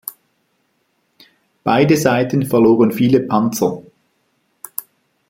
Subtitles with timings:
[1.63, 3.83] Beide Seiten verloren viele Panzer.